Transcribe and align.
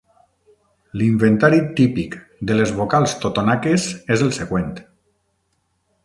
L'inventari 0.99 1.59
"típic" 1.79 2.17
de 2.51 2.57
les 2.61 2.73
vocals 2.79 3.13
totonaques 3.25 3.85
és 4.17 4.25
el 4.29 4.33
següent. 4.39 4.73